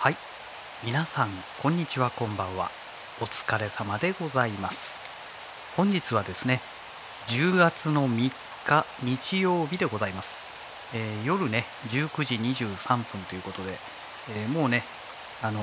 [0.00, 0.16] はい。
[0.84, 1.28] 皆さん
[1.60, 2.70] こんにちはこんばんは。
[3.20, 5.00] お疲れ様でございます。
[5.76, 6.60] 本日はですね
[7.26, 8.30] 10月の3
[8.64, 10.38] 日日曜日でございます、
[10.94, 13.72] えー、夜ね19時23分ということで、
[14.36, 14.84] えー、もうね
[15.42, 15.60] あの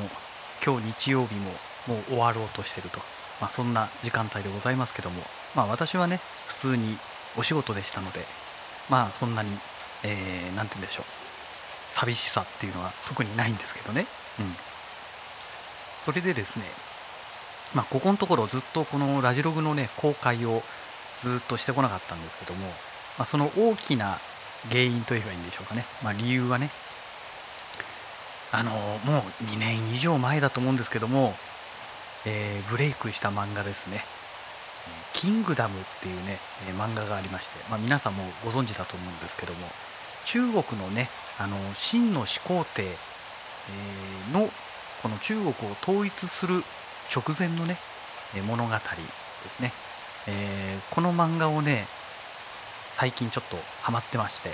[0.65, 1.51] 今日日曜日も
[1.87, 2.97] もう終わろうとしてると、
[3.39, 5.21] まあ、そんな時間帯でございますけども。
[5.55, 6.97] まあ私はね普通に
[7.37, 8.19] お仕事でしたので
[8.89, 9.49] まあそんなに
[10.03, 11.05] 何、えー、て言うんでしょう。
[11.95, 14.05] 寂しさっていうのは特にないんですけどね、
[14.39, 14.55] うん、
[16.05, 16.65] それでですね
[17.73, 20.61] まあここのところずっとこのラジログのね公開を
[21.21, 22.67] ずっとしてこなかったんですけども、
[23.17, 24.17] まあ、その大きな
[24.69, 26.69] 原因といえばいいんでしょうかね、まあ、理由はね
[28.51, 31.33] あのもう2年以上前だと思うんですけども、
[32.25, 34.03] えー、ブレイクした漫画ですね
[35.13, 36.37] 「キングダム」っていうね、
[36.69, 39.67] え漫画がありまして、まあ、皆さんもご存知だと思うんですけども
[40.25, 42.83] 中国のねあの秦の始皇帝
[44.33, 44.49] の
[45.01, 46.63] この中国を統一する
[47.13, 47.77] 直前のね
[48.47, 48.79] 物語で
[49.49, 49.71] すね、
[50.27, 51.85] えー、この漫画をね
[52.93, 54.53] 最近ちょっとハマってまして、え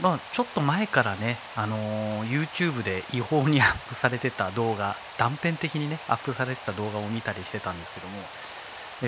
[0.00, 8.14] ー、まあ、ちょっと前からね、あのー、YouTube で違法にアップされてた動画断片的にねアップされてた動画を見たりしてたんですけども、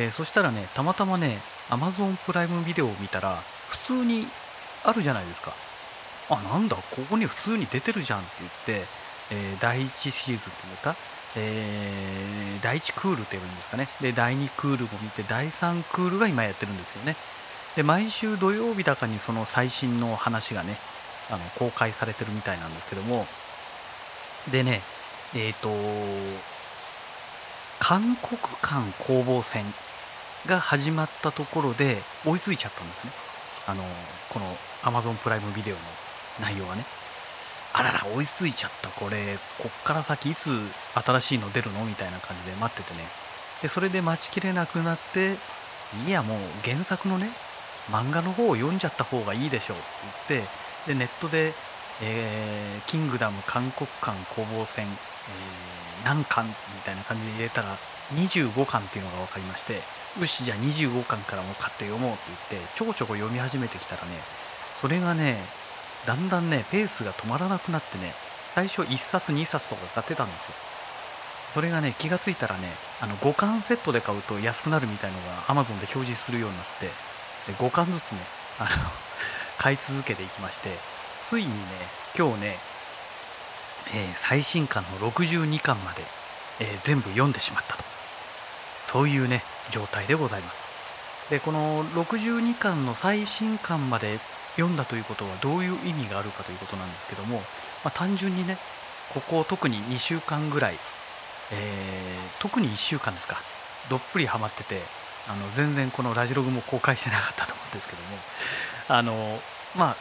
[0.07, 1.39] えそしたらねたまたまね
[1.71, 3.37] Amazon プライムビデオを見たら
[3.69, 4.27] 普通に
[4.85, 5.66] あるじゃないですか。
[6.29, 8.87] あなんだここに普通に出てるじゃんって言って、
[9.31, 10.97] えー、第1シーズンっていうか、
[11.37, 13.89] えー、第1クールって言えばいいんですかね。
[14.01, 17.17] で第2クールも見て第3クールが今やってるんですよね。
[17.77, 20.77] で毎週土曜日だかにその最新の話がね
[21.31, 23.27] あの公開されてるみたいなんですけども。
[24.51, 24.81] でね
[25.35, 25.69] えっ、ー、と
[27.79, 29.65] 韓国間攻防戦
[30.47, 33.13] が始まったところで追いついちゃったんですね。
[33.69, 33.85] あの
[34.31, 35.81] この Amazon プライムビデオの。
[36.41, 36.85] 内容がね。
[37.73, 38.89] あらら追いついちゃった。
[38.89, 40.49] これこっから先いつ
[40.95, 41.85] 新しいの出るの？
[41.85, 43.05] みたいな感じで待っててね。
[43.63, 45.35] でそれで待ちきれなくなって
[46.07, 47.29] いやもう原作のね
[47.91, 49.77] 漫画の方を読んじゃった方がいいでしょう。
[49.77, 49.81] っ
[50.27, 51.53] て言ってでネットで、
[52.03, 56.55] えー、キングダム韓国間攻防戦、えー、何巻み
[56.85, 57.77] たいな感じで入れたら
[58.15, 59.81] 25巻っていうのが分かりまして
[60.21, 62.23] よしじゃあ25巻からも買って読もうって
[62.53, 64.09] 言ってちょこちょこ読み始めてきたらね
[64.81, 65.37] それがね
[66.07, 68.13] だんだんねペースが止まらなくなってね
[68.55, 70.55] 最初1冊2冊とか買ってたんですよ。
[71.53, 72.69] それがね気がついたらね
[73.01, 78.19] あの5巻セットで買うと安くなるみたいのが Amazon で表示するようになってで5巻ずつね
[78.59, 78.69] あの
[79.59, 80.71] 買い続けていきまして
[81.29, 81.55] ついにね
[82.17, 82.59] 今日ね、
[83.95, 86.03] えー、最新巻の62巻まで、
[86.61, 87.85] えー、全部読んでしまったと。
[88.87, 90.63] そういうね状態でございます。
[91.31, 94.19] でこの62巻の最新巻まで
[94.57, 97.43] 読んだということはどういう意味があるかということなんですけども、ま
[97.89, 98.57] あ、単純にね
[99.15, 100.75] ここ特に2週間ぐらい、
[101.53, 103.37] えー、特に1週間ですか
[103.89, 104.81] どっぷりハマってて
[105.29, 108.09] あの全然このラジログも公開してなかったと思うんですけども
[108.89, 109.39] あの
[109.77, 109.97] まあ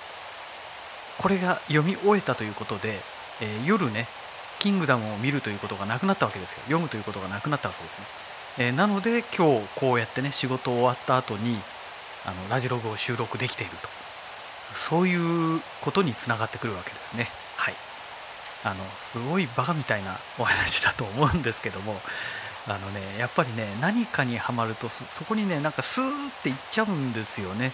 [1.18, 2.94] これが読み終えたということで、
[3.42, 4.08] えー、夜ね
[4.60, 6.60] キングダムを見るということがなくなったわけですよ。
[6.64, 8.06] 読むということがなくなったわけですね、
[8.68, 11.58] えー、なので今日こうやってね仕事終わった後に
[12.26, 14.05] あのラジログを収録できていると。
[14.76, 17.28] そういうことにつながってくるわけですね。
[17.58, 17.74] はい。
[18.64, 22.00] あのすごいバカみたいなお話だと思うんですけども。
[22.68, 26.10] あのねやっぱりね何かにはまるとそこにねなんかスーっ
[26.42, 27.72] ていっちゃうんですよね。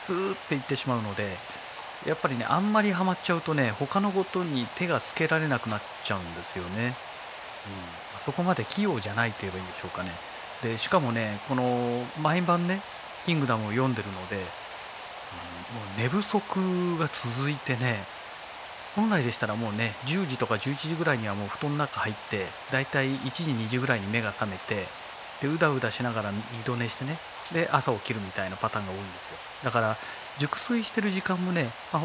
[0.00, 1.36] スーっていってしまうので
[2.06, 6.92] やっぱりねあんまりハマっちゃうとね他のことに手がつけられなくなっちゃうんですよね、うん、
[8.24, 10.10] そこまで器用じゃないと言えばいいんでしょうかね。
[10.62, 12.80] でしかもねこの毎晩ね
[13.26, 14.38] キングダムを読んでるので
[15.74, 17.96] もう寝不足が続いてね
[18.94, 24.86] 本来でしたらもうね10時とか11時ぐらいにはもう布団の中入ってだいたい1時2時ぐらいに目が覚めて
[25.42, 27.16] でうだうだしながら二度寝してね
[27.52, 29.36] で朝起きるみたいなパターンが多いんですよ。
[29.64, 29.96] だから
[30.38, 32.02] 熟睡してる時間もね、あ、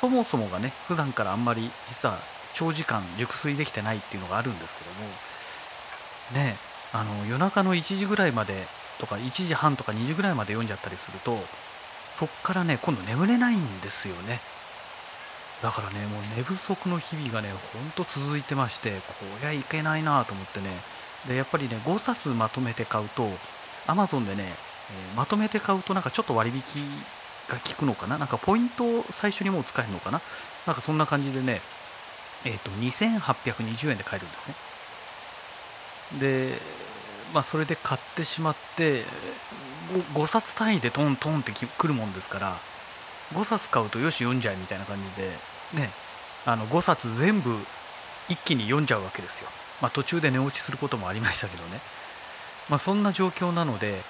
[0.00, 2.18] そもそもがね普段からあんまり実は
[2.54, 6.56] 長時間熟睡できてないっていうのがあるんですけどもね
[6.92, 8.54] あの夜中の1時ぐらいまで
[8.98, 11.38] とか1時半とか2時ぐらいまで読んじゃったりすると
[12.18, 14.40] そっからね今度眠れないんですよね。
[15.62, 20.66] だからねもう寝不足の日々がねほんと続いてましてこりゃいけないなと思ってね。
[21.28, 23.28] でやっぱりね5冊まとめて買うと
[23.86, 26.62] Amazon でね、え、まとめて買うとなんかちょっと割引
[27.48, 28.18] が効くのかな？
[28.18, 30.20] なんかポイントを最初にもう使えるのかな？
[30.66, 31.60] なんかそんな感じでね
[32.44, 34.54] えっ、ー、と2820円で買えるんですね。
[36.20, 36.58] で
[37.32, 39.02] まあそれで買ってしまって
[40.14, 42.56] 5, 5冊単位でトントンってくるもんですから
[43.32, 45.28] 5冊買うとよし読んじゃえみたいな感じで
[45.80, 45.90] ね
[46.46, 47.56] あの5冊全部
[48.28, 49.48] 一気に読んじゃうわけですよ、
[49.80, 51.80] まあ、途中で寝落ちすることもありましたけどね、
[52.68, 54.00] まあ、そんな状況なので、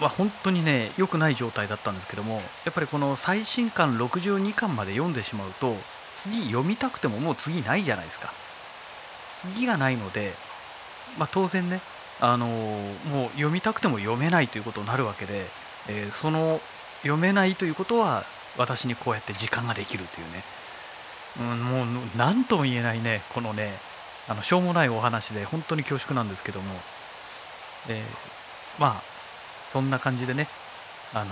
[0.00, 5.76] まあ、本当にね良くない状態だったんですけどもやっぱりこの最新刊62巻まで読んでしまうと
[6.22, 8.32] 次読みたくてももう次ないじゃないですか。
[9.42, 10.32] 次がないので、
[11.18, 11.80] まあ、当然ね
[12.20, 15.44] あのもう読みたくても読めないということになるわけで、
[15.88, 16.60] えー、その
[17.02, 18.24] 読めないということは
[18.56, 21.86] 私にこうやって時間ができるというね、うん、もう
[22.16, 23.70] 何とも言えないねこのね
[24.28, 26.74] あのしょうもないお話で本当に恐縮なんですけども、
[27.88, 29.02] えー、まあ
[29.72, 30.46] そんな感じでね
[31.12, 31.30] あの、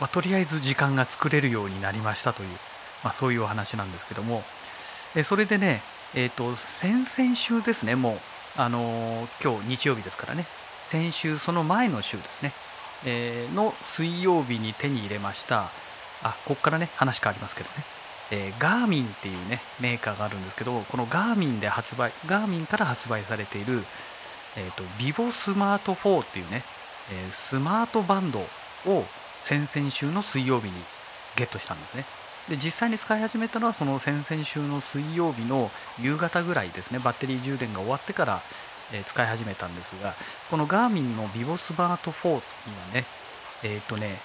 [0.00, 2.48] まあ、とりあえず時間が作れるようになりましたという、
[3.02, 4.42] まあ、そういうお話なんですけども、
[5.14, 5.80] えー、それでね
[6.14, 8.18] えっ、ー、と先々週ですねもう
[8.58, 10.44] あの今日日曜日ですからね。
[10.84, 12.52] 先週その前の週ですね、
[13.04, 15.70] えー、の水曜日に手に入れました。
[16.22, 17.74] あここからね話変わりますけどね、
[18.30, 23.84] えー、ガーミンっていうねメーカーがあるんですけどこのガーミンで発売ガーミンから発売されている、
[24.56, 26.62] えーと、ビボスマート4っていうね、
[27.12, 29.04] えー、スマートバンドを
[29.42, 30.72] 先々週の水曜日に
[31.36, 32.04] ゲットしたんですね。
[32.48, 35.70] で実際に使い始めたのはその先々週の水曜日の
[36.00, 36.98] 夕方ぐらいですね。
[37.00, 38.40] バッテリー充電が終わってから、
[38.92, 40.14] え、使い始めたんですが
[40.48, 42.40] このガーミンのビボスバート4には
[42.94, 43.04] ね
[43.64, 44.16] えっ、ー、とね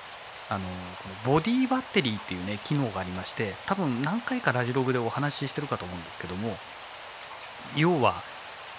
[0.50, 6.56] あのこのボディバッテリーっていうね機能がありまして多分何回かラジログでお話ししてるかと思うんですけども
[7.76, 8.22] 要は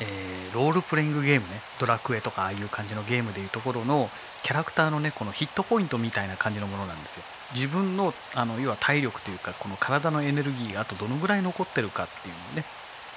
[0.03, 1.61] えー、ロールプレイングゲームね。
[1.81, 4.11] ドラクエとかああいう感じのゲームでいうところの
[4.43, 7.23] キャラクターのねこのヒットポイントみたいな感じのものなんですよ。
[7.55, 12.65] 自分のあの要は体力というかこの体のエネルギーがあとどのぐらい残ってるかっていうのをね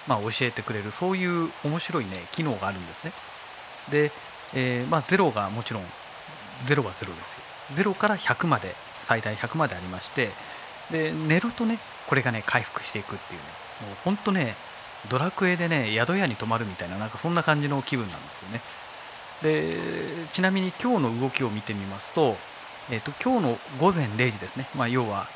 [0.08, 3.12] まあ、教えてくれるそういう面白いね機能があるんですね。
[3.92, 4.12] で、
[4.54, 5.84] えー、まあ、0がもちろん
[6.66, 7.08] 0は0です
[7.80, 7.92] よ。
[7.92, 8.74] 0から100まで
[9.04, 10.30] 最大100までありまして
[10.92, 13.48] で寝るとねこれがね回復していくっていうね。
[13.88, 14.56] もうほんとね
[15.10, 18.62] ドラクエでね宿屋に泊まるみたいななんかそんな感じの気分なんですよね。
[19.44, 22.38] でちなみに今日の動きを見てみますと,、
[22.90, 25.28] えーと、今日の午前0時ですね、まあ、要は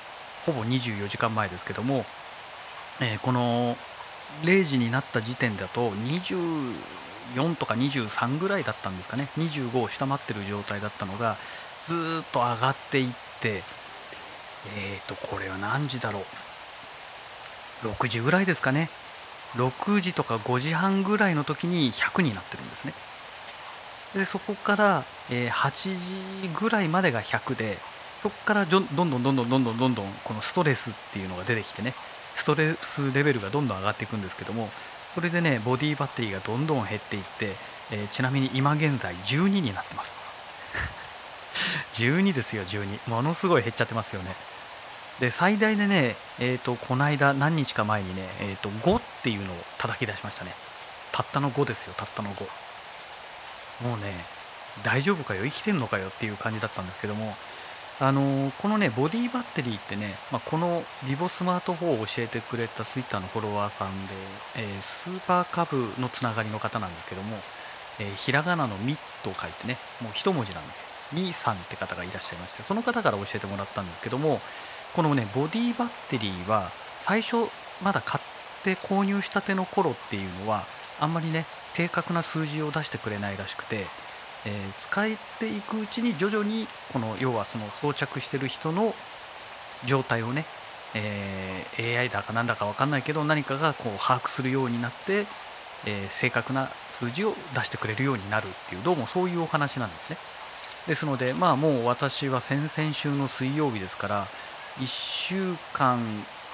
[0.46, 2.06] ほぼ24時間前ですけども、
[3.02, 3.78] えー、この
[4.44, 9.28] 0時になった時点だと24とか23ぐらいだったんですかね。
[9.38, 11.36] 25を下回ってる状態だったのが
[11.88, 13.64] ずっと上がっていって
[14.78, 16.24] えっ、ー、とこれは何時だろう。
[17.88, 18.90] 6時ぐらいですかね。
[19.56, 22.94] 6時とか5時半ぐらいの時に100になってるんですね。
[24.16, 27.78] でそこから、え8時ぐらいまでが100で
[28.22, 31.94] そこからどんどんどんどんどんどんどんどんこのストレスっていうのが出てきてね
[32.36, 34.70] ストレスレベルがどんどん上がっていくんですけども
[35.16, 37.56] それでねボディバッテリーがどんどん減っていって、
[37.92, 40.14] えー、ちなみに今現在12になってます。
[41.94, 44.36] 12ですよ12ものすごい減っちゃってますよね。
[45.20, 50.52] で最大でね、えーと、この間何日か前にね、えーと、5っていうのを叩き出しましたね。
[51.12, 52.44] たったの5ですよたったの5
[53.88, 54.14] もうね
[54.84, 57.36] 大丈夫かよ生きてんのかよっていう感じだったんですけども
[58.00, 64.14] あのー、このねボディバッテリーってね、まあ、このビボスマート4を教えてくれたツイッターのフォロワーさんで、
[64.58, 67.36] えー、スーパーカブのつながりの方なんですけども、
[68.00, 74.40] えー、ひらがなの「み」と書いてねもう一文字なんですみさんって方がいらっしゃいましてその方から教えてもらったんですけども
[74.96, 77.50] このねボディバッテリーは最初
[77.84, 80.64] まだ買って購入したての頃っていうのは
[81.00, 83.86] あんまりね正確な数字を出してくれないらしくて、
[84.46, 88.94] えー、使っていくうちに徐々にこの要はその装着してる人の
[89.86, 90.46] 状態をね、
[90.96, 95.26] えー、AI だかなんだか分かんないけど何かがこう把握するようになって、
[95.86, 100.18] えー、正確な数字を出してくれるようになるっていうどうもそういうお話なんですね。
[100.88, 104.28] ですのでまあもう私は先々週の水曜日ですから
[104.80, 106.00] 1週間、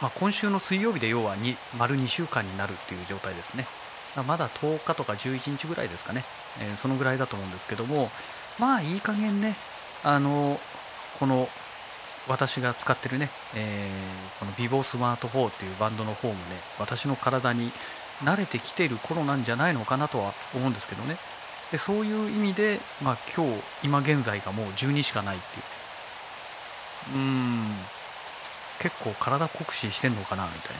[0.01, 3.65] まあ、今週の水曜日で要は2丸2週間になるっていう状態ですね。
[4.27, 6.23] まだ10日とか11日ぐらいですかね、
[6.61, 8.09] えー、そのぐらいだと思うんですけども、
[8.59, 9.55] まあいい加減ね、
[10.03, 10.57] あの
[11.19, 11.49] この
[12.27, 16.39] 私が使ってるね、えー、このビボスマート4っていうバンドの方もね、
[16.79, 17.71] 私の体に
[18.23, 21.17] 慣れてきている頃なんじゃないのかなとは思うんですけどね。
[21.71, 25.63] でそういう意味で、まあ、今日、今現在がもう12しかないっていう。
[27.15, 27.75] うん、
[28.79, 30.77] 結構体酷使してんのかなみたい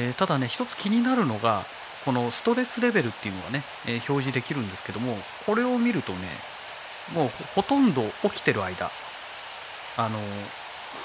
[0.00, 1.62] な、えー、ただね一つ気になるのが
[2.04, 5.16] このストレスレベルっていうのがね、えー、表示できるんですけども
[5.46, 6.18] これを見るとね
[7.14, 8.90] もうほとんど起きてる間
[9.96, 10.18] あの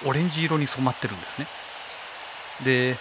[0.06, 1.48] オレンジ色に染まってるんですね。
[2.64, 2.96] で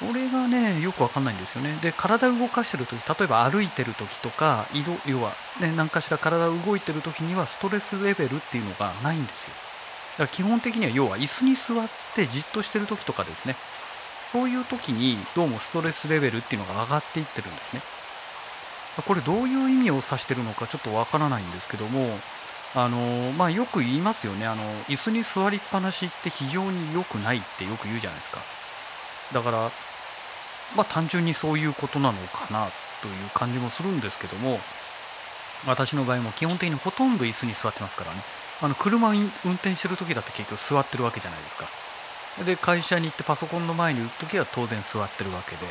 [0.00, 1.76] これがねよくわかんないんですよね。
[1.82, 9.69] で体を動かしてる時例えば歩いてる時とか移動要はね何かしら体を動いてる時にはストレスレベルっていうのがないんですよ。
[10.20, 13.56] だから基本的には要は椅子に座ってじっとしてる時とかですね。
[14.32, 17.80] そういう時にどうもストレスレベルっていうのが上がっていってるんですね。
[19.08, 22.06] これどういう意味を指してるのかちょっとわからないんですけども
[22.74, 22.98] あの
[23.32, 24.46] まあ、よく言いますよね。
[24.46, 28.40] あの椅子に座りっぱなしって非常に良くないってよく言うじゃないですか。
[29.32, 29.70] だから
[30.76, 32.68] まあ単純にそういうことなのかな
[33.00, 34.60] という感じもするんですけども
[35.66, 38.39] 私の場合も基本的にほとんど椅子に座ってますからね。
[38.62, 41.66] あの車運転してる時だって結局座ってるわけじゃないですか。
[42.44, 45.66] で会社に行ってパソコンの前にいる時は当然座ってるわけで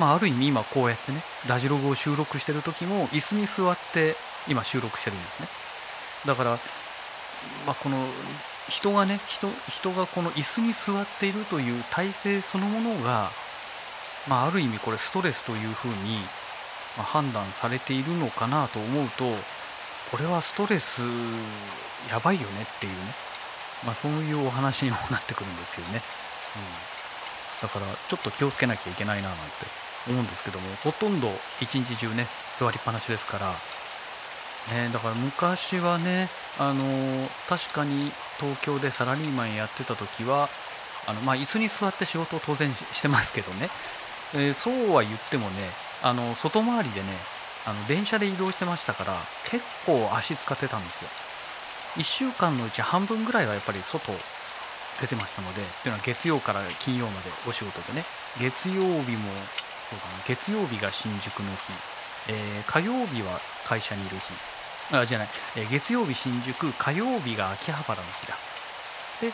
[0.00, 4.14] まあ、ある意味今こうやってねラジログを収録してる時も椅子に座って
[4.48, 5.48] 今収録してるんですね。
[6.26, 6.50] だから、
[7.66, 7.96] まあ、この
[8.68, 13.28] 人がね人人がこの椅子に座っているという体勢そのものが、
[14.26, 16.18] まあ、ある意味これストレスというふうに
[16.96, 19.24] 判断されているのかなと思うと
[20.10, 21.02] これはストレス
[22.08, 22.98] やばいよねっていうね、
[23.84, 26.00] まあ、そういうお話にもなってくるんですよね。
[26.56, 26.90] うん。
[27.62, 29.44] だからちょっと気をつけなきゃいけないななんて
[30.08, 31.28] 思うんですけどもほとんど
[31.60, 32.26] 一日中ね
[32.58, 33.48] 座りっぱなしですから、
[34.74, 36.28] ね、だから昔はね
[36.58, 36.82] あの
[37.48, 40.48] 確かに東京でサラリーマンやってた時は
[41.06, 43.68] あの、まあ、椅子に座って仕事を当然してますけどね、
[44.34, 45.56] えー、そうは言ってもね
[46.02, 47.06] あの外回りでね
[47.66, 49.14] あの電車で移動してましたから
[49.50, 51.10] 結構足使ってたんですよ。
[51.96, 54.12] 1週間のうち半分ぐらいはやっぱり外
[55.00, 58.04] 出てましたのでというのは月曜から金曜までお仕事でね。
[58.38, 59.30] 月曜日も
[59.88, 61.72] そうだな月曜日が新宿の日、
[62.28, 64.96] えー、火曜日は会社にいる日。
[64.96, 68.34] あじゃない、えー、月曜日新宿火曜日が秋葉原の日だ。
[69.20, 69.32] で、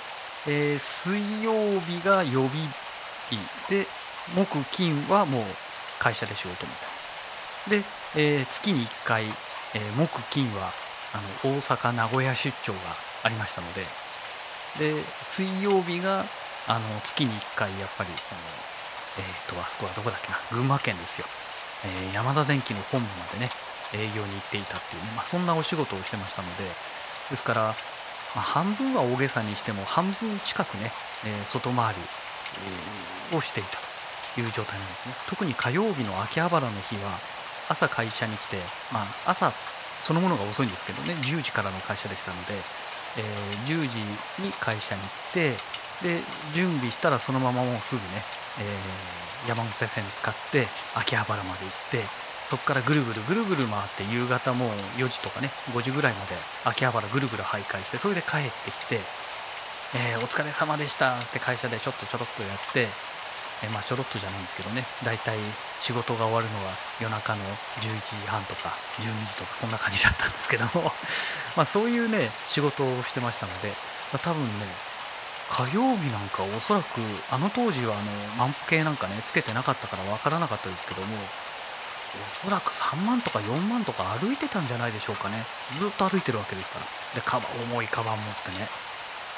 [0.48, 2.48] えー、水曜日が予備
[3.28, 3.86] 日で
[4.34, 5.42] 木金はもう
[5.98, 6.72] 会社で仕事み
[7.66, 7.80] たい。
[7.80, 7.84] で、
[8.16, 9.28] えー、月に1回、え、
[9.96, 10.70] 木金は
[11.14, 12.78] あの大阪名古屋出張が
[13.22, 13.82] ありましたので
[14.78, 16.24] で水曜日が
[16.68, 18.40] あの月に1回やっぱりその
[19.18, 21.26] えっ、ー、とあそこはどこだっけな群馬県ですよ、
[21.84, 23.48] えー、山田電機の本部までね
[23.94, 26.64] 営業に行っていたっていうね、まあ、そんなお仕事をしてましたので
[27.30, 27.72] ですから、ま
[28.36, 30.90] あ、半分は大げさにしても半分近くね、
[31.24, 32.00] えー、外回り、
[33.36, 33.78] をしていた
[34.34, 35.14] という状態なんですね。
[35.28, 37.18] 特に火曜日の秋葉原の日は
[37.68, 38.56] 朝会社に来て、
[38.92, 39.52] まあ、朝
[40.06, 41.14] そのものが遅いんですけどね。
[41.14, 42.54] 10時からの会社でしたので
[43.16, 43.24] えー、
[43.66, 43.98] 10時
[44.44, 45.00] に会社に
[45.32, 45.50] 来て
[46.04, 46.20] で
[46.54, 48.06] 準備したらそのままもうすぐね、
[48.60, 52.04] えー、山手線使って秋葉原まで行って
[52.50, 54.68] そこからぐるぐるぐるぐる回って夕方もう
[55.00, 59.00] 4時とかね5時ぐらいまで秋葉原ぐるぐる徘徊してそれで帰ってきて、
[59.96, 62.86] えー、お疲れ様でしたって会社でちょっとちょろっとやって
[63.64, 65.38] えまあちょろっとじゃないんですけどね大体
[65.80, 67.40] 仕事が終わるのは夜中の
[67.80, 70.92] 11時半とか12時とかそんな感じだったんですけども
[71.56, 73.68] まそういうね仕事をしてましたので、
[74.12, 74.66] まあ、多分ね
[75.48, 81.16] 火曜日なんかおそらくあの当時はあの万歩計なんかねつけてなかったから分からなかったですけども
[82.16, 85.44] おそらく3万とか4万とか歩いてたんじゃないでしょうかね。
[85.78, 86.86] ずっと歩いてるわけですから。
[87.14, 88.68] でカバ重いカバン持ってね。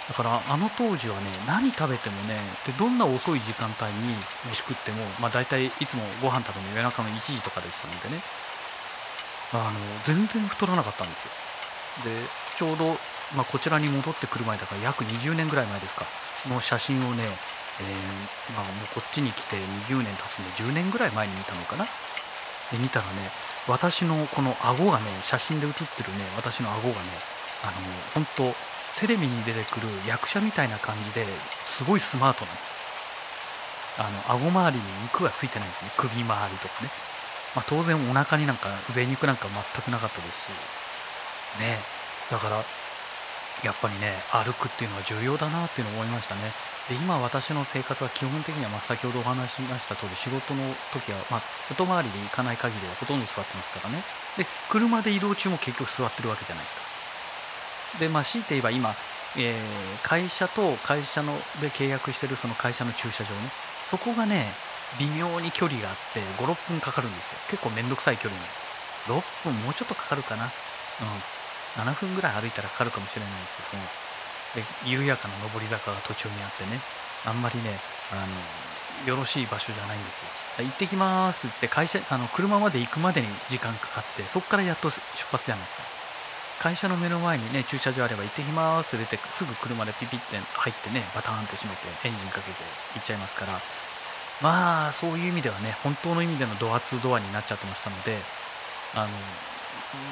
[0.09, 4.17] だからあの当時はね何食べてもねでどんな遅い時間帯に
[4.49, 8.49] 飯食っても、まあ、大体いつもご飯食べるの夜中の1時とかでしたのでね。
[9.53, 12.13] あの全然太らなかったんですよ。
[12.13, 12.21] で
[12.57, 12.93] ちょうど、
[13.35, 16.05] まあ、こちらに戻ってくる前だから約20年ぐらい前ですか。
[16.53, 19.57] の写真をね、えー、まあ、もうこっちに来て
[19.89, 21.85] 20年経つんで10年ぐらい前に見たのかな。
[21.85, 23.33] で見たらね
[23.67, 27.09] 私のこの顎がね写真で写ってるね私の顎がね
[27.65, 27.73] あの
[28.15, 31.25] 本当テレビに出てくる役者みたいな感じで
[31.65, 32.51] すごいスマートな
[33.99, 35.91] あの顎周りに肉がついてないんですね。
[35.97, 36.91] 首周りとかね、
[37.55, 40.79] まあ、当然お腹になんか贅肉なんか全くなかったですし。
[41.59, 41.79] ね。
[42.31, 42.63] だから
[43.67, 46.53] やっぱりね歩くっていうのは重要だなっていうのを思いましたね。
[46.89, 50.63] で今私の生活は基本的にはま先ほどお話しました通り仕事の
[50.95, 54.03] 時はま外回りで行かない限りはほとんど座ってますからね。
[54.39, 56.88] で車で移動中も結局座ってるわけじゃないですか。
[58.01, 58.95] でまあ強いて言えば今、
[59.37, 63.37] えー、会社と会社ので契約してるその会社の駐車場ね。
[63.91, 64.47] そこがね
[64.99, 67.39] 微妙に距離があって56分かかるんですよ。
[67.51, 69.49] 結構めんどくさい距離なんです。
[69.49, 70.45] 6分もうちょっとかかるかな。
[70.45, 70.51] うん。
[71.77, 76.81] 7分ぐらい歩いたらかかるかもしれないですけどで緩やかな上り坂が途中にあってね。
[77.27, 77.77] あんまりね
[78.13, 80.65] あのよろしい場所じゃないんですよ。
[80.65, 85.98] 行ってきますって会社あの車まで行くまでに時間かかってそこからやっと出発じゃないですか。
[86.59, 92.59] 会社の目の前にね駐車場あれば行ってきますって出てすぐ車でピピって入ってねバターンって閉めてエンジンかけて
[92.95, 93.59] 行っちゃいますから。
[94.43, 98.15] まあそういう意味ではね本当の意味でのドア2ドアになっちゃってましたので
[98.95, 99.09] あの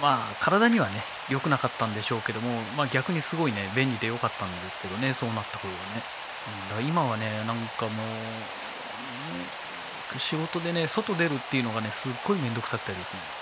[0.02, 0.94] まあ体にはね
[1.30, 5.78] 良くなかったんでしょうけども、まあ、逆にすごいね便利で良かったんですけどねそうなった方がね、
[6.50, 7.90] うん、だから今はねなんかも
[10.16, 13.35] う仕事でね外出るっていうのがねすっごい面倒くさくてですね。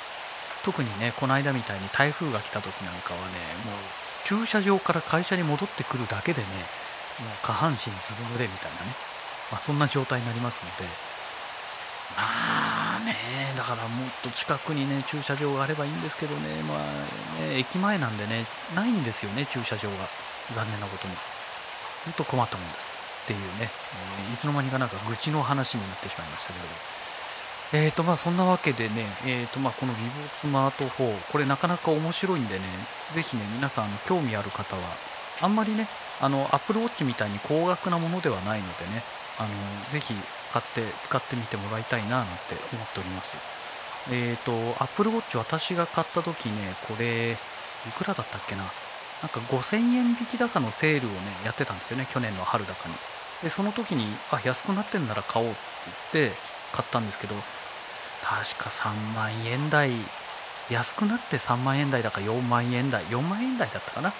[0.64, 3.36] 特にねこの間みたいに台風が来た時なんかはね
[3.68, 3.76] もう
[4.24, 6.48] 駐車場から会社に戻ってくるだけでね
[7.20, 8.92] もう下半身ずぶ濡れみたいなね、
[9.52, 10.90] まあ、そんな状態になりますので。
[12.16, 12.22] ま
[12.96, 13.16] あね
[13.56, 16.78] だからもっと近くにね駐車場があればいいんですけどねまあ
[17.42, 18.44] ね駅前なんでね
[18.76, 19.96] ないんですよね駐車場が。
[20.52, 21.14] 残念なことに。
[22.04, 22.92] ほんと困ったもんです。
[23.24, 23.72] っていうね、
[24.28, 26.66] えー、いつの間にかなんか愚痴の話になってしまいましたけど
[27.76, 32.60] えーとまあそんなわけでね、えーとまあ、この vivo スマート4これなかなか面白いんでね
[33.16, 34.82] ぜひね皆さん興味ある方は
[35.42, 35.88] あんまりね
[36.20, 39.02] あの Apple Watch みたいに高額なものではないのでね
[39.40, 39.48] あの
[39.90, 40.14] ぜひ
[40.52, 43.36] 買って使ってみてもらいたいななんて思っております。
[44.12, 46.54] えっ、ー、と Apple Watch 私が買った時ね
[46.86, 47.36] これい
[47.98, 48.62] くらだったっけな？
[48.62, 52.94] なんか5000円引き高のセールをねやってたんですよね去年の春高に。
[53.42, 55.58] でその時にあ安くなってんなら買おうって
[56.12, 56.36] 言って
[56.70, 57.34] 買ったんですけど
[58.24, 59.90] 確か3万円台
[60.70, 64.12] 安くなって3万円台だか4万円台4万円台だったかな？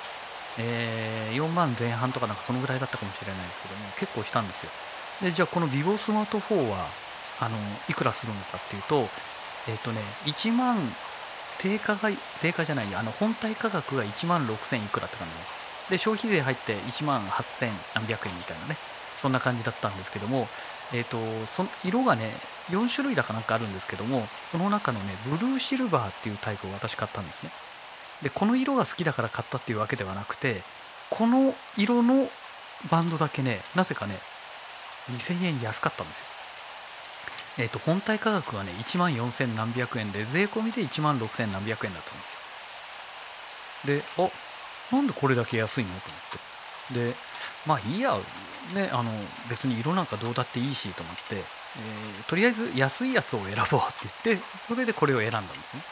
[0.59, 4.71] えー、4万前半とかなんかそのぐらいだったかもしれないですけども結構したんですよ。
[5.23, 6.87] でじゃあこの vivo スマート4は
[7.41, 7.57] あの
[7.89, 9.09] いくらするのかっていうと
[9.69, 10.77] えっ、ー、とね1万
[11.59, 12.11] 定価が
[12.43, 15.65] 定価じゃないあの本体価格が1万6000いくらって感じです。
[15.91, 18.77] で消費税入って1万8000何百円みたいなね
[19.21, 20.47] そんな感じだったんですけども
[20.93, 22.31] えーと、その色がね
[22.71, 27.51] 4種類だかなんかあるんですけどもその中のねブルーシルバーっていうタイプを私買ったんですね。
[28.23, 30.63] でこの色が好きだから買ったっていうわけではなくて
[31.11, 32.29] この色の
[32.91, 34.15] バンドだけねなぜかね
[35.11, 36.25] 2000円安かったんですよ。
[37.59, 44.25] えっ、ー、と本体価格はね1万4000何百円で税込みで1万6000何百円だったんですよ。
[44.25, 44.31] で
[44.91, 45.91] あなんでこれだけ安いの？
[45.91, 47.11] と思って。
[47.11, 47.15] で
[47.67, 48.17] まあいいや。
[48.75, 49.11] ねあの
[49.51, 55.83] 別に色なんかどうだっていいしと思って、えー、とりあえず安いやつを選ぼうって言ってそれでこれを選んだんですね、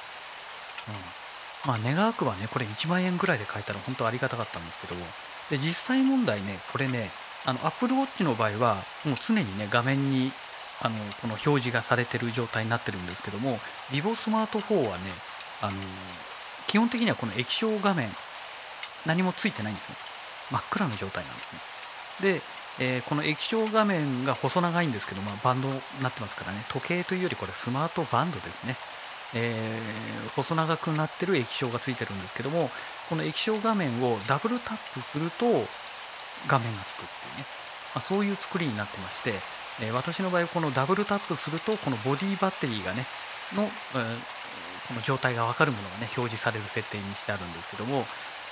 [1.66, 5.00] うん、まあ願わくはねこれ1万円ぐらいで買えたら本当ありがたかったんですけど
[5.50, 7.11] で実際問題ねこれね
[7.44, 10.30] あの Apple Watch の場合はもう常にね画面に
[10.80, 13.58] あのこの表示がされてる状態になってるんですけども
[13.90, 15.04] vivo スマート4はね
[15.61, 15.72] あの
[16.66, 18.08] 基本的にはこの液晶画面
[19.06, 19.96] 何もついてないんですね。
[20.50, 21.52] 真っ暗な状態なんです
[22.22, 22.35] ね。
[22.35, 22.40] で、
[22.80, 26.64] えー、この液晶画面が細長いんですけど、まあ、バンドになってますからね。
[26.70, 28.76] 時計というよりこれスマートバンドですね、
[29.35, 32.70] えー、細長くなってる液晶がついてるんですけども
[33.08, 35.46] この液晶画面をダブルタップすると
[36.48, 37.44] 画面がつくっていうね、
[37.94, 39.32] まあ、そういう作りになってまして、
[39.85, 43.04] えー、私の場合このダブルタップするとこのボディバッテリーがね
[43.54, 43.68] の、え
[44.88, 48.04] この状態が分かるものがね表示される設定にしてあるんですけども。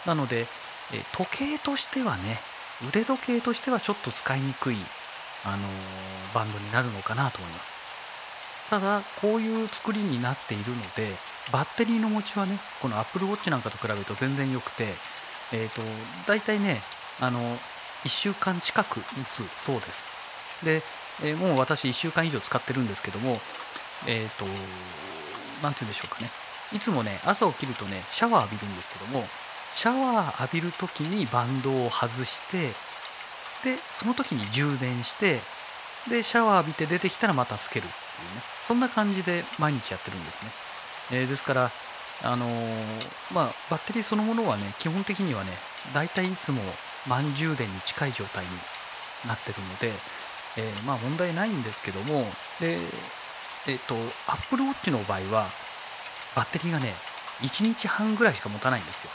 [0.07, 0.47] なので
[0.93, 2.41] え時計としてはね
[2.89, 4.77] 腕時計としてはちょっと使いにくい、
[5.45, 7.81] あのー、バンドになるのかなと思います。
[8.71, 11.11] ただこういう作りになっているので
[11.53, 14.85] バッテリーの持ちはねこの Apple Watch なんかと比べると全然良くて
[15.53, 15.83] えっ、ー、と
[16.29, 16.81] 大体ね
[17.21, 17.41] あの
[18.05, 20.65] 1週間近く持つそうです。
[20.65, 20.83] で、
[21.25, 23.41] えー、もう私1週間以上使ってるんですけども
[24.07, 24.45] えっ、ー、と
[25.63, 26.31] 何て言うんでしょうかね。
[26.73, 29.27] いつもね朝起きるとねシャワー浴びるんですけども
[29.75, 32.69] シャワー浴びる時にバンドを外して
[33.65, 35.39] でその時に充電して
[36.09, 38.43] でシャワー浴びて出てきたらまたつけるっていうね。
[38.67, 40.45] そんな感じで毎日やってるんです
[41.13, 41.71] ね、えー、ですから
[42.23, 45.51] あのー、まあバッテリーそのものはね基本的にはね
[45.95, 46.61] だいたいいつも
[47.09, 48.51] 満充電に近い状態に
[49.27, 49.89] なってるので、
[50.59, 52.25] えー、まあ問題ないんですけども
[52.61, 52.79] で
[53.69, 53.95] えっ、と
[54.27, 55.47] Apple Watch の場合は
[56.35, 56.95] バッテリーがね
[57.41, 59.11] 1日半ぐらいしか持たないんですよ。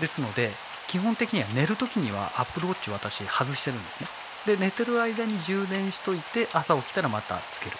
[0.00, 0.50] ですので
[0.88, 4.56] 基本的には寝る時には Apple Watch 私外してるんですね。
[4.56, 7.76] で寝てる間に充電しといて朝起きたらまたつける。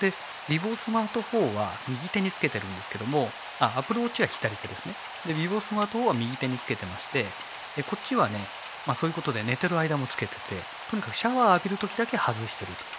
[0.00, 0.12] で
[0.48, 3.28] vivo スマート4は右手につけてるんですけども
[3.60, 4.94] あ Apple Watch は左手ですね。
[5.26, 7.24] で vivo スマート4は右手につけてまして
[7.76, 8.38] でこっちはね、
[8.86, 10.40] まあ、そういうことで寝てる間もつけてて
[10.90, 12.98] とにかくシャワー浴びる時だけ外してると。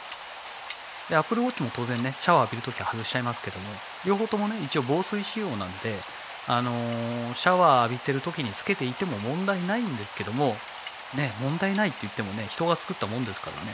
[1.10, 3.66] で Apple Watch も当然ねシャワー浴びる時は外しちゃいますけども
[4.06, 5.96] 両方ともね一応防水仕様なんで
[6.48, 10.56] あのー、シャワー浴びてる時につけていても問題ないんですけども
[11.16, 13.74] ね問題ないって言ってもね人が作ったもんですからね。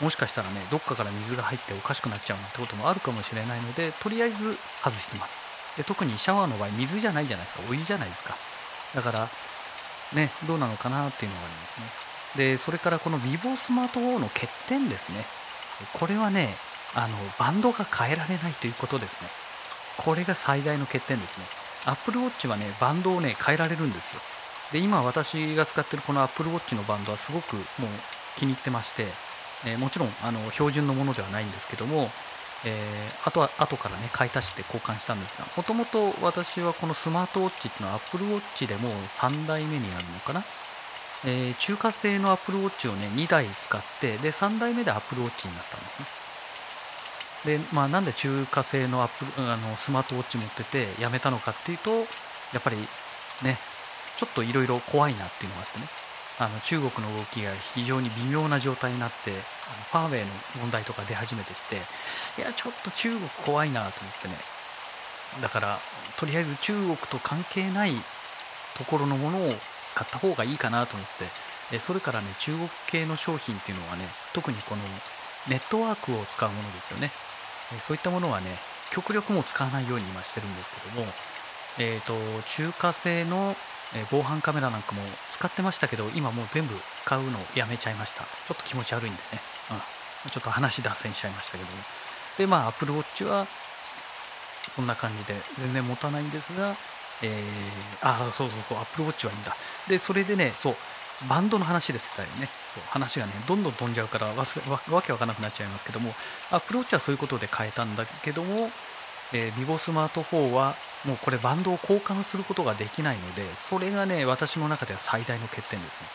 [0.00, 5.76] もしかしたらねどっかから水が入っておかしくなっちゃうなんてこともあるかもしれないのでとりあえず外してます。
[5.76, 7.64] で特にシャワーの場合水じゃないじゃないですか。
[7.70, 8.34] お湯じゃないですか。
[8.94, 9.28] だから
[10.14, 12.10] ねどうなのかなっていうのがありますね。
[12.36, 15.24] でそれからこの vivo スマート4の欠点ですね。
[15.92, 16.54] これはね
[16.94, 19.28] あのバンドが変えられないということですね。
[19.98, 21.59] これが最大の欠点ですね。
[21.86, 24.20] Apple Watch はねバンドをね変えられるんですよ。
[24.72, 27.64] で今私が使ってるこの Apple Watch のバンドはすごくもう
[28.36, 29.04] 気に入ってまして
[29.66, 32.08] えー、もちろんあの標準のものではないんですけども、
[32.64, 38.88] えー、あとは後からね買い足して交換したんですがもともと私はこのスマートウォッチっていうのは Apple Watch でも
[39.18, 40.42] 3代目にあるのかな、
[41.26, 46.19] えー、中華製の Apple Watch をね2台使ってで3代目で Apple Watch になったんですね。
[47.44, 52.04] でまあなんで中華製のアップあのスマートウォッチ持っててやめたのかっていうとや
[52.58, 52.76] っぱり
[53.44, 53.58] ね
[54.18, 55.86] ちょっといろいろ怖いなっていうのがあってね。
[56.40, 61.78] あの中国の動きが非常に微妙な状態になってあのファーウェイの問題とか出始めてきてい
[62.40, 64.34] やちょっと中国怖いなと思ってね。
[65.42, 65.78] だから
[66.18, 67.92] とりあえず中国と関係ない
[68.78, 69.50] ところのものを
[69.90, 71.08] 使った方がいいかなと思っ
[71.70, 74.82] てそれからね中国系の商品っていうのはね特にこの
[75.48, 77.10] ネットワークを使うものですよね。
[77.86, 78.46] そういったものはね
[78.90, 81.12] 極力もう使わないように今してるんですけども
[81.78, 82.14] えーと
[82.56, 83.54] 中華製の
[84.10, 85.02] 防犯カメラなんかも
[85.32, 88.22] 使ってましたけど今もう全部使うのをやめちゃいました。
[88.22, 89.40] ちょっと気持ち悪いんでね、
[90.24, 91.76] うん、ちょっと話脱線しちゃいましたけども。
[92.38, 93.46] でまあ Apple Watch は
[94.76, 96.76] そんな感じで全然持たないんですが、
[97.22, 99.56] えー、あそうそうそう Apple Watch はいいんだ。
[99.88, 100.76] でそれでねそう
[101.28, 102.48] バンドの話ですよね。
[102.88, 104.34] 話がねどんどん飛んじゃうからわ
[104.90, 106.12] わけわかんなくなっちゃいますけども
[106.50, 108.70] Apple Watch はそういうことで変えたんだけども
[109.32, 110.74] えー、ビボスマート4は
[111.06, 116.08] もうこれバンドを交換することができないのでそれがね私の中では最大の欠点ですね。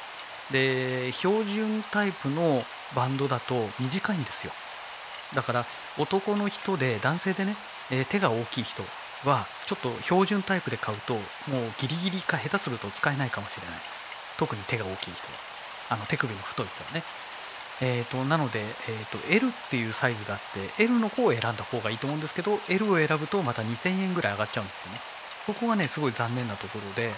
[0.52, 2.62] で標準タイプの
[2.96, 4.54] バンドだと短いんですよ。
[5.34, 5.66] だから
[5.98, 7.56] 男の人で男性でね、
[7.92, 8.84] えー、手が大きい人
[9.28, 11.22] はちょっと標準タイプで買うともう
[11.80, 14.38] ギリギリか下手すると使えないかもしれないです。
[14.38, 15.55] 特に手が大きい人は。
[15.90, 17.04] あの手首の太い人はね。
[17.82, 20.40] えーと、なので、えーと、L っていうサイズがあっ
[20.78, 25.00] て L の方を選んだ方がいいと思うんですけど L を選ぶとまた2000円ぐらい上がっちゃうんですよね。
[25.46, 27.12] そこがねすごい残念なところで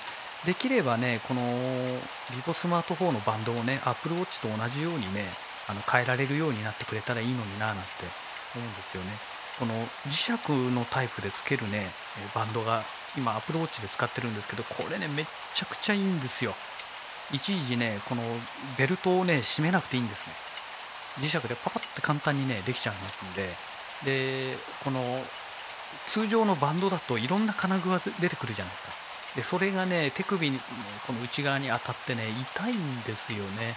[0.46, 5.24] できればねこの vivo スマート4のバンドをね Apple Watch と同じようにね
[5.70, 7.82] あの変えられるようになってくれたらいいのにななんて
[8.56, 9.12] 思うんですよね。
[9.60, 9.74] この
[10.06, 11.86] 磁石のタイプでつけるね
[12.36, 12.84] バンドが
[13.18, 16.54] 今 Apple Watch で使ってるんですけどこれねめっちゃくちゃいいんですよ。
[17.34, 18.22] 一時ねこの
[18.78, 20.34] ベルトをね締めなくていいんですね。
[21.20, 23.50] 磁石でパパって簡単にねできちゃいますんで。
[24.06, 25.02] でこの
[26.08, 28.92] 通常のバンドだといろんな金具が出てくるじゃないですか。
[29.36, 30.60] でそれがね手首の
[31.06, 32.24] この内側に当たってね
[32.56, 33.76] 痛いんですよね。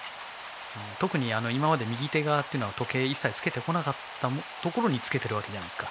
[1.00, 4.28] 特にあの今まで右手側っていうのは時計一切つけてこなかった
[4.62, 5.88] ところにつけてるわけじゃないですか。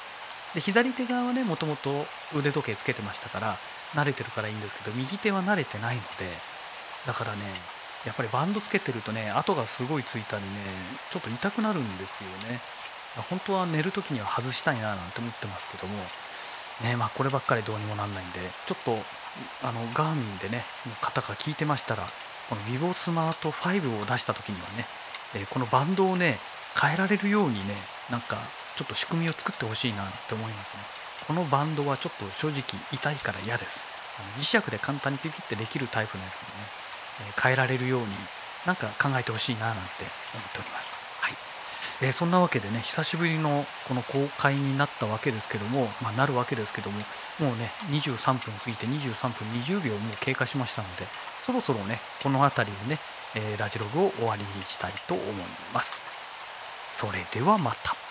[0.54, 3.58] で左手側はねもともと腕時計つけてましたから
[3.94, 6.26] 慣れてるからいいんですけど右手は慣れてないので
[7.08, 7.40] だからね
[8.06, 10.50] やっぱりバンドつけてるとね跡がすごいついたりね
[11.12, 12.60] ちょっと痛くなるんですよね。
[13.30, 15.98] 本当は寝る時には外したいななんて思ってますけども
[16.84, 18.92] ねまあこればっかりどうにもなんないんでちょっと
[19.68, 20.64] あのガーミンでね
[21.02, 22.04] 方が聞いてましたら
[22.50, 24.86] この vivo スマート5を出した時にはね、
[25.36, 26.38] えこのバンドをね
[26.80, 27.76] 変えられるようにね
[28.10, 28.38] なんか
[28.76, 30.84] ちょっと仕組みを作ってほしいなって思いますね。
[31.28, 33.84] このバンドはちょっと正直痛いから嫌です。
[34.38, 36.89] 磁石で簡単にピピってできるタイプのやつでね
[37.42, 38.08] 変えられるように
[38.66, 39.82] なんか考えてほしいななんて
[40.34, 40.98] 思っております。
[41.22, 41.34] はい
[42.02, 46.98] えー、そんなわけでね久しぶりのこの公開になったわけですけども、まあ、なるわけですけども
[47.40, 51.06] もうね23分過ぎて23分20秒もう経過しましたので
[51.46, 53.00] そろそろねこの辺りでね、
[53.36, 55.26] えー、ラジログを終わりにしたいと思い
[55.74, 56.02] ます。
[56.98, 58.09] それではまた。